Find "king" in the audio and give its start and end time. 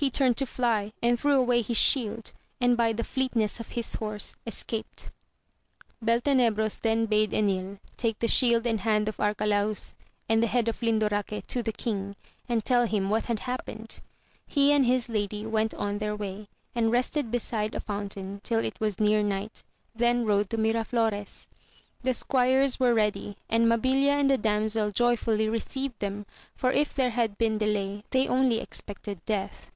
11.72-12.14